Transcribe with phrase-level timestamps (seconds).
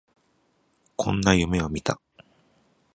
[0.95, 2.01] こんな夢を見た